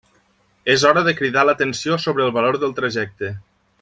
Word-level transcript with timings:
És 0.75 0.85
hora 0.91 1.03
de 1.09 1.13
cridar 1.19 1.43
l'atenció 1.49 1.99
sobre 2.07 2.27
el 2.29 2.33
valor 2.39 2.59
del 2.65 2.75
trajecte. 2.81 3.31